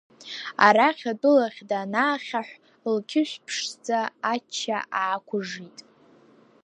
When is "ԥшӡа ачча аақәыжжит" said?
3.45-5.77